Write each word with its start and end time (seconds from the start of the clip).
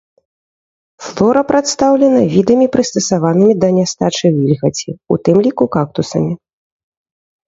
Флора 1.07 1.41
прадстаўлена 1.49 2.21
відамі, 2.35 2.65
прыстасаванымі 2.75 3.53
да 3.63 3.69
нястачы 3.77 4.27
вільгаці, 4.39 4.89
у 5.17 5.19
тым 5.29 5.37
ліку 5.49 5.63
кактусамі. 5.77 6.33